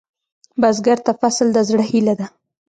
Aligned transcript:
بزګر 0.61 0.99
ته 1.05 1.11
فصل 1.21 1.47
د 1.53 1.57
زړۀ 1.69 1.83
هيله 1.91 2.13
ده 2.19 2.27